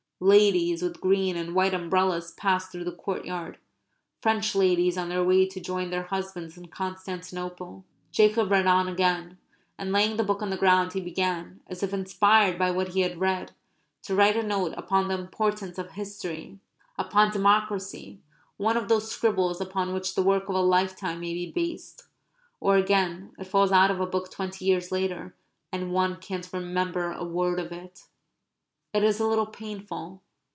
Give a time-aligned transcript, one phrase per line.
[0.23, 3.57] (Ladies with green and white umbrellas passed through the courtyard
[4.21, 9.39] French ladies on their way to join their husbands in Constantinople.) Jacob read on again.
[9.79, 13.01] And laying the book on the ground he began, as if inspired by what he
[13.01, 13.53] had read,
[14.03, 16.59] to write a note upon the importance of history
[16.99, 18.19] upon democracy
[18.57, 22.03] one of those scribbles upon which the work of a lifetime may be based;
[22.59, 25.33] or again, it falls out of a book twenty years later,
[25.71, 28.03] and one can't remember a word of it.
[28.93, 30.21] It is a little painful.